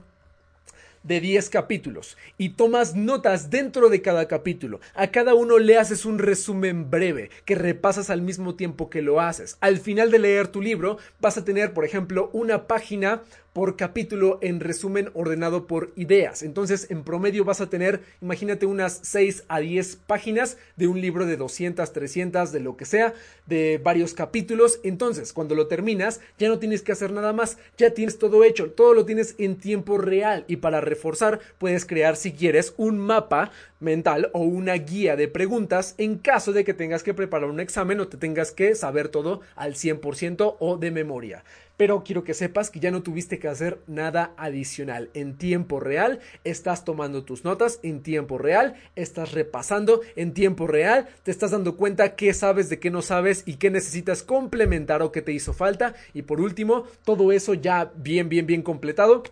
de 1.06 1.22
10 1.22 1.50
capítulos 1.50 2.18
y 2.38 2.50
tomas 2.50 2.96
notas 2.96 3.50
dentro 3.50 3.90
de 3.90 4.02
cada 4.02 4.28
capítulo. 4.28 4.80
A 4.96 5.08
cada 5.08 5.36
uno 5.36 5.60
le 5.60 5.78
haces 5.78 6.04
un 6.06 6.18
resumen 6.18 6.90
breve 6.90 7.30
que 7.46 7.56
repasas 7.56 8.10
al 8.10 8.22
mismo 8.22 8.56
tiempo 8.56 8.90
que 8.90 9.04
lo 9.04 9.22
haces. 9.22 9.58
Al 9.62 9.78
final 9.78 10.10
de 10.10 10.20
leer 10.20 10.48
tu 10.48 10.62
libro 10.62 10.98
vas 11.22 11.38
a 11.38 11.46
tener, 11.46 11.74
por 11.74 11.86
ejemplo, 11.86 12.30
una 12.34 12.68
página 12.68 13.22
por 13.56 13.78
capítulo 13.78 14.38
en 14.42 14.60
resumen 14.60 15.12
ordenado 15.14 15.66
por 15.66 15.94
ideas. 15.96 16.44
Entonces, 16.44 16.92
en 16.92 17.06
promedio 17.06 17.46
vas 17.46 17.62
a 17.62 17.70
tener, 17.70 18.02
imagínate, 18.22 18.66
unas 18.66 19.00
6 19.04 19.46
a 19.48 19.62
10 19.62 19.96
páginas 20.08 20.58
de 20.76 20.90
un 20.90 21.00
libro 21.00 21.26
de 21.26 21.38
200, 21.38 21.94
300, 21.94 22.52
de 22.52 22.60
lo 22.60 22.76
que 22.76 22.84
sea, 22.84 23.14
de 23.46 23.80
varios 23.82 24.14
capítulos. 24.14 24.82
Entonces, 24.84 25.32
cuando 25.32 25.56
lo 25.56 25.68
terminas, 25.68 26.20
ya 26.38 26.50
no 26.50 26.60
tienes 26.60 26.82
que 26.82 26.92
hacer 26.92 27.14
nada 27.14 27.32
más, 27.32 27.58
ya 27.78 27.92
tienes 27.92 28.20
todo 28.20 28.44
hecho, 28.44 28.72
todo 28.72 28.94
lo 28.94 29.06
tienes 29.06 29.36
en 29.38 29.56
tiempo 29.56 29.98
real. 29.98 30.44
Y 30.50 30.58
para 30.58 30.82
reforzar, 30.82 31.40
puedes 31.58 31.86
crear, 31.86 32.18
si 32.18 32.34
quieres, 32.34 32.74
un 32.76 32.98
mapa 33.00 33.52
mental 33.80 34.32
o 34.34 34.40
una 34.42 34.74
guía 34.74 35.16
de 35.16 35.30
preguntas 35.30 35.96
en 35.98 36.18
caso 36.18 36.52
de 36.52 36.66
que 36.66 36.74
tengas 36.74 37.04
que 37.04 37.14
preparar 37.14 37.50
un 37.50 37.62
examen 37.62 38.02
o 38.02 38.08
te 38.10 38.18
tengas 38.18 38.52
que 38.52 38.76
saber 38.76 39.08
todo 39.08 39.40
al 39.56 39.76
100% 39.76 40.58
o 40.60 40.78
de 40.78 40.92
memoria 40.92 41.44
pero 41.78 42.04
quiero 42.04 42.24
que 42.24 42.34
sepas 42.34 42.70
que 42.70 42.80
ya 42.80 42.92
no 42.92 43.04
tuviste 43.04 43.40
que 43.40 43.48
hacer 43.48 43.80
nada 43.88 44.34
adicional. 44.38 45.10
En 45.14 45.38
tiempo 45.38 45.80
real 45.80 46.20
estás 46.44 46.86
tomando 46.86 47.24
tus 47.24 47.44
notas, 47.44 47.80
en 47.84 48.02
tiempo 48.02 48.38
real 48.38 48.76
estás 48.96 49.32
repasando, 49.32 50.02
en 50.16 50.34
tiempo 50.34 50.68
real 50.68 51.08
te 51.24 51.32
estás 51.32 51.52
dando 51.52 51.76
cuenta 51.78 52.16
qué 52.16 52.34
sabes, 52.34 52.70
de 52.70 52.80
qué 52.80 52.92
no 52.92 53.02
sabes 53.02 53.44
y 53.46 53.56
qué 53.56 53.70
necesitas 53.70 54.24
complementar 54.24 55.02
o 55.02 55.12
qué 55.12 55.22
te 55.22 55.34
hizo 55.34 55.54
falta. 55.54 55.96
Y 56.14 56.24
por 56.24 56.42
último, 56.42 56.86
todo 57.04 57.32
eso 57.32 57.54
ya 57.54 57.92
bien, 57.96 58.30
bien, 58.30 58.46
bien 58.46 58.62
completado 58.62 59.24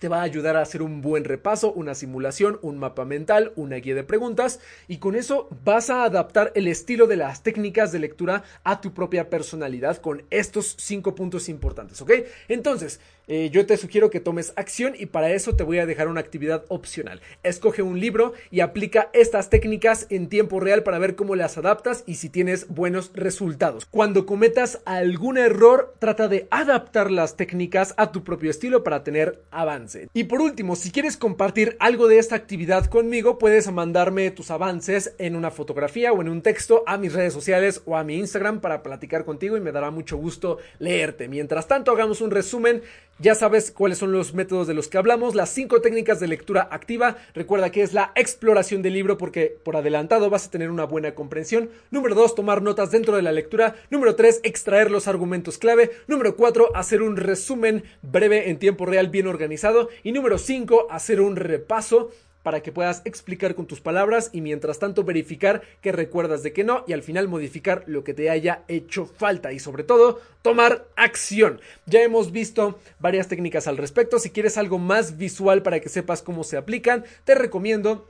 te 0.00 0.08
va 0.08 0.20
a 0.20 0.24
ayudar 0.24 0.56
a 0.56 0.62
hacer 0.62 0.82
un 0.82 1.02
buen 1.02 1.24
repaso, 1.24 1.72
una 1.72 1.94
simulación, 1.94 2.58
un 2.62 2.78
mapa 2.78 3.04
mental, 3.04 3.52
una 3.54 3.76
guía 3.76 3.94
de 3.94 4.02
preguntas 4.02 4.58
y 4.88 4.96
con 4.96 5.14
eso 5.14 5.48
vas 5.62 5.90
a 5.90 6.04
adaptar 6.04 6.50
el 6.56 6.66
estilo 6.66 7.06
de 7.06 7.16
las 7.16 7.42
técnicas 7.42 7.92
de 7.92 8.00
lectura 8.00 8.42
a 8.64 8.80
tu 8.80 8.92
propia 8.94 9.30
personalidad 9.30 9.98
con 9.98 10.24
estos 10.30 10.74
cinco 10.78 11.14
puntos 11.14 11.48
importantes, 11.48 12.00
¿ok? 12.00 12.12
Entonces, 12.48 12.98
eh, 13.32 13.48
yo 13.52 13.64
te 13.64 13.76
sugiero 13.76 14.10
que 14.10 14.18
tomes 14.18 14.52
acción 14.56 14.94
y 14.98 15.06
para 15.06 15.30
eso 15.30 15.54
te 15.54 15.62
voy 15.62 15.78
a 15.78 15.86
dejar 15.86 16.08
una 16.08 16.18
actividad 16.18 16.64
opcional. 16.66 17.20
Escoge 17.44 17.80
un 17.80 18.00
libro 18.00 18.32
y 18.50 18.58
aplica 18.58 19.08
estas 19.12 19.50
técnicas 19.50 20.08
en 20.10 20.28
tiempo 20.28 20.58
real 20.58 20.82
para 20.82 20.98
ver 20.98 21.14
cómo 21.14 21.36
las 21.36 21.56
adaptas 21.56 22.02
y 22.08 22.16
si 22.16 22.28
tienes 22.28 22.66
buenos 22.66 23.12
resultados. 23.14 23.86
Cuando 23.86 24.26
cometas 24.26 24.80
algún 24.84 25.38
error, 25.38 25.94
trata 26.00 26.26
de 26.26 26.48
adaptar 26.50 27.12
las 27.12 27.36
técnicas 27.36 27.94
a 27.98 28.10
tu 28.10 28.24
propio 28.24 28.50
estilo 28.50 28.82
para 28.82 29.04
tener 29.04 29.44
avance. 29.52 30.08
Y 30.12 30.24
por 30.24 30.40
último, 30.40 30.74
si 30.74 30.90
quieres 30.90 31.16
compartir 31.16 31.76
algo 31.78 32.08
de 32.08 32.18
esta 32.18 32.34
actividad 32.34 32.86
conmigo, 32.86 33.38
puedes 33.38 33.70
mandarme 33.70 34.32
tus 34.32 34.50
avances 34.50 35.14
en 35.18 35.36
una 35.36 35.52
fotografía 35.52 36.12
o 36.12 36.20
en 36.20 36.30
un 36.30 36.42
texto 36.42 36.82
a 36.84 36.98
mis 36.98 37.12
redes 37.12 37.32
sociales 37.32 37.80
o 37.84 37.96
a 37.96 38.02
mi 38.02 38.18
Instagram 38.18 38.60
para 38.60 38.82
platicar 38.82 39.24
contigo 39.24 39.56
y 39.56 39.60
me 39.60 39.70
dará 39.70 39.92
mucho 39.92 40.16
gusto 40.16 40.58
leerte. 40.80 41.28
Mientras 41.28 41.68
tanto, 41.68 41.92
hagamos 41.92 42.20
un 42.22 42.32
resumen 42.32 42.82
ya 43.20 43.34
sabes 43.34 43.70
cuáles 43.70 43.98
son 43.98 44.12
los 44.12 44.34
métodos 44.34 44.66
de 44.66 44.74
los 44.74 44.88
que 44.88 44.98
hablamos, 44.98 45.34
las 45.34 45.50
cinco 45.50 45.80
técnicas 45.80 46.20
de 46.20 46.28
lectura 46.28 46.68
activa. 46.70 47.16
Recuerda 47.34 47.70
que 47.70 47.82
es 47.82 47.92
la 47.92 48.12
exploración 48.14 48.80
del 48.80 48.94
libro 48.94 49.18
porque 49.18 49.58
por 49.62 49.76
adelantado 49.76 50.30
vas 50.30 50.46
a 50.46 50.50
tener 50.50 50.70
una 50.70 50.84
buena 50.84 51.14
comprensión. 51.14 51.70
Número 51.90 52.14
dos, 52.14 52.34
tomar 52.34 52.62
notas 52.62 52.90
dentro 52.90 53.16
de 53.16 53.22
la 53.22 53.32
lectura. 53.32 53.76
Número 53.90 54.16
tres, 54.16 54.40
extraer 54.42 54.90
los 54.90 55.06
argumentos 55.06 55.58
clave. 55.58 55.90
Número 56.06 56.34
cuatro, 56.34 56.74
hacer 56.74 57.02
un 57.02 57.16
resumen 57.16 57.84
breve 58.02 58.48
en 58.48 58.58
tiempo 58.58 58.86
real 58.86 59.08
bien 59.08 59.26
organizado. 59.26 59.90
Y 60.02 60.12
número 60.12 60.38
cinco, 60.38 60.86
hacer 60.90 61.20
un 61.20 61.36
repaso 61.36 62.10
para 62.42 62.62
que 62.62 62.72
puedas 62.72 63.02
explicar 63.04 63.54
con 63.54 63.66
tus 63.66 63.80
palabras 63.80 64.30
y 64.32 64.40
mientras 64.40 64.78
tanto 64.78 65.04
verificar 65.04 65.62
que 65.80 65.92
recuerdas 65.92 66.42
de 66.42 66.52
que 66.52 66.64
no 66.64 66.84
y 66.86 66.92
al 66.92 67.02
final 67.02 67.28
modificar 67.28 67.84
lo 67.86 68.04
que 68.04 68.14
te 68.14 68.30
haya 68.30 68.62
hecho 68.68 69.06
falta 69.06 69.52
y 69.52 69.58
sobre 69.58 69.84
todo 69.84 70.20
tomar 70.42 70.86
acción. 70.96 71.60
Ya 71.86 72.02
hemos 72.02 72.32
visto 72.32 72.78
varias 72.98 73.28
técnicas 73.28 73.66
al 73.66 73.76
respecto, 73.76 74.18
si 74.18 74.30
quieres 74.30 74.58
algo 74.58 74.78
más 74.78 75.16
visual 75.16 75.62
para 75.62 75.80
que 75.80 75.88
sepas 75.88 76.22
cómo 76.22 76.44
se 76.44 76.56
aplican, 76.56 77.04
te 77.24 77.34
recomiendo 77.34 78.08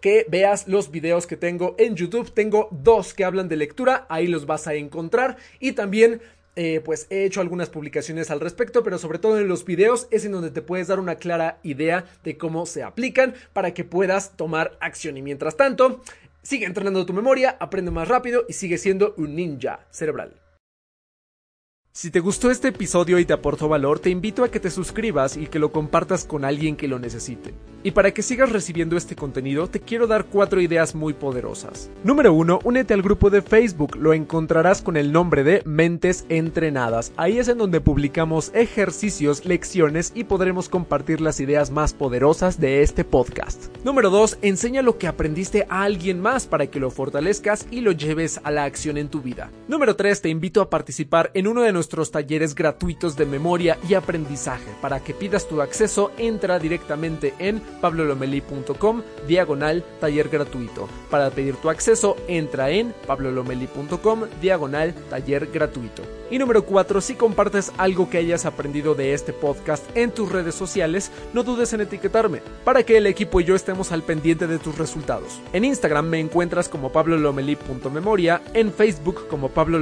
que 0.00 0.26
veas 0.28 0.68
los 0.68 0.90
videos 0.90 1.26
que 1.26 1.36
tengo 1.36 1.74
en 1.78 1.96
YouTube. 1.96 2.32
Tengo 2.32 2.68
dos 2.70 3.14
que 3.14 3.24
hablan 3.24 3.48
de 3.48 3.56
lectura, 3.56 4.06
ahí 4.08 4.26
los 4.26 4.46
vas 4.46 4.66
a 4.66 4.74
encontrar. 4.74 5.36
Y 5.58 5.72
también 5.72 6.20
eh, 6.56 6.80
pues 6.84 7.06
he 7.10 7.24
hecho 7.24 7.42
algunas 7.42 7.68
publicaciones 7.68 8.30
al 8.30 8.40
respecto, 8.40 8.82
pero 8.82 8.98
sobre 8.98 9.18
todo 9.18 9.38
en 9.38 9.46
los 9.46 9.64
videos 9.66 10.08
es 10.10 10.24
en 10.24 10.32
donde 10.32 10.50
te 10.50 10.62
puedes 10.62 10.88
dar 10.88 10.98
una 10.98 11.16
clara 11.16 11.60
idea 11.62 12.06
de 12.24 12.38
cómo 12.38 12.64
se 12.64 12.82
aplican 12.82 13.34
para 13.52 13.74
que 13.74 13.84
puedas 13.84 14.36
tomar 14.36 14.76
acción. 14.80 15.18
Y 15.18 15.22
mientras 15.22 15.56
tanto, 15.56 16.00
sigue 16.42 16.64
entrenando 16.64 17.04
tu 17.04 17.12
memoria, 17.12 17.56
aprende 17.60 17.90
más 17.90 18.08
rápido 18.08 18.44
y 18.48 18.54
sigue 18.54 18.78
siendo 18.78 19.14
un 19.18 19.36
ninja 19.36 19.86
cerebral. 19.90 20.40
Si 21.92 22.10
te 22.10 22.20
gustó 22.20 22.50
este 22.50 22.68
episodio 22.68 23.18
y 23.18 23.24
te 23.24 23.32
aportó 23.32 23.68
valor, 23.68 24.00
te 24.00 24.10
invito 24.10 24.44
a 24.44 24.50
que 24.50 24.60
te 24.60 24.70
suscribas 24.70 25.36
y 25.36 25.46
que 25.46 25.58
lo 25.58 25.72
compartas 25.72 26.24
con 26.24 26.44
alguien 26.44 26.76
que 26.76 26.88
lo 26.88 26.98
necesite. 26.98 27.54
Y 27.86 27.92
para 27.92 28.12
que 28.12 28.22
sigas 28.22 28.50
recibiendo 28.50 28.96
este 28.96 29.14
contenido, 29.14 29.68
te 29.68 29.78
quiero 29.78 30.08
dar 30.08 30.24
cuatro 30.24 30.60
ideas 30.60 30.96
muy 30.96 31.12
poderosas. 31.12 31.88
Número 32.02 32.32
1. 32.32 32.58
Únete 32.64 32.94
al 32.94 33.00
grupo 33.00 33.30
de 33.30 33.42
Facebook, 33.42 33.94
lo 33.94 34.12
encontrarás 34.12 34.82
con 34.82 34.96
el 34.96 35.12
nombre 35.12 35.44
de 35.44 35.62
Mentes 35.64 36.26
Entrenadas. 36.28 37.12
Ahí 37.16 37.38
es 37.38 37.46
en 37.46 37.58
donde 37.58 37.80
publicamos 37.80 38.50
ejercicios, 38.54 39.44
lecciones 39.44 40.10
y 40.16 40.24
podremos 40.24 40.68
compartir 40.68 41.20
las 41.20 41.38
ideas 41.38 41.70
más 41.70 41.94
poderosas 41.94 42.58
de 42.58 42.82
este 42.82 43.04
podcast. 43.04 43.66
Número 43.84 44.10
2. 44.10 44.38
Enseña 44.42 44.82
lo 44.82 44.98
que 44.98 45.06
aprendiste 45.06 45.64
a 45.68 45.84
alguien 45.84 46.20
más 46.20 46.48
para 46.48 46.66
que 46.66 46.80
lo 46.80 46.90
fortalezcas 46.90 47.68
y 47.70 47.82
lo 47.82 47.92
lleves 47.92 48.40
a 48.42 48.50
la 48.50 48.64
acción 48.64 48.96
en 48.96 49.10
tu 49.10 49.20
vida. 49.20 49.52
Número 49.68 49.94
3. 49.94 50.22
Te 50.22 50.28
invito 50.28 50.60
a 50.60 50.70
participar 50.70 51.30
en 51.34 51.46
uno 51.46 51.62
de 51.62 51.70
nuestros 51.70 52.10
talleres 52.10 52.56
gratuitos 52.56 53.16
de 53.16 53.26
memoria 53.26 53.78
y 53.88 53.94
aprendizaje. 53.94 54.72
Para 54.82 54.98
que 54.98 55.14
pidas 55.14 55.46
tu 55.46 55.62
acceso, 55.62 56.10
entra 56.18 56.58
directamente 56.58 57.32
en 57.38 57.62
pablolomeli.com 57.80 59.02
diagonal 59.26 59.84
taller 60.00 60.28
gratuito. 60.28 60.88
Para 61.10 61.30
pedir 61.30 61.56
tu 61.56 61.70
acceso, 61.70 62.16
entra 62.28 62.70
en 62.70 62.94
pablolomeli.com 63.06 64.24
diagonal 64.40 64.94
taller 65.10 65.46
gratuito. 65.46 66.02
Y 66.30 66.38
número 66.38 66.64
4, 66.64 67.00
si 67.00 67.14
compartes 67.14 67.72
algo 67.78 68.10
que 68.10 68.18
hayas 68.18 68.46
aprendido 68.46 68.94
de 68.94 69.14
este 69.14 69.32
podcast 69.32 69.84
en 69.96 70.10
tus 70.10 70.30
redes 70.30 70.56
sociales, 70.56 71.12
no 71.32 71.44
dudes 71.44 71.72
en 71.72 71.82
etiquetarme 71.82 72.42
para 72.64 72.82
que 72.82 72.96
el 72.96 73.06
equipo 73.06 73.40
y 73.40 73.44
yo 73.44 73.54
estemos 73.54 73.92
al 73.92 74.02
pendiente 74.02 74.46
de 74.46 74.58
tus 74.58 74.76
resultados. 74.76 75.40
En 75.52 75.64
Instagram 75.64 76.06
me 76.06 76.18
encuentras 76.18 76.68
como 76.68 76.90
pablolomeli.memoria, 76.90 78.42
en 78.54 78.72
Facebook 78.72 79.28
como 79.28 79.50
Pablo 79.50 79.76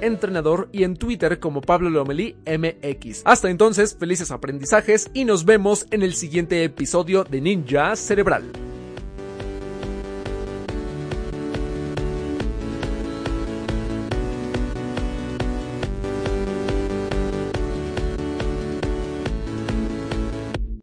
Entrenador 0.00 0.68
y 0.72 0.84
en 0.84 0.96
Twitter 0.96 1.38
como 1.38 1.60
Pablo 1.60 2.04
MX. 2.04 3.22
Hasta 3.24 3.50
entonces, 3.50 3.96
felices 3.98 4.30
aprendizajes 4.30 5.10
y 5.12 5.24
nos 5.24 5.44
vemos 5.44 5.86
en 5.90 6.02
el 6.02 6.14
siguiente 6.14 6.64
episodio 6.64 7.24
Ninja 7.40 7.96
Cerebral. 7.96 8.69